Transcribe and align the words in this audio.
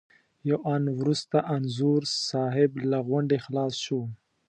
یو 0.49 0.59
آن 0.75 0.83
وروسته 0.99 1.37
انځور 1.55 2.01
صاحب 2.29 2.71
له 2.91 2.97
غونډې 3.07 3.37
خلاص 3.45 3.73
شو. 3.85 4.01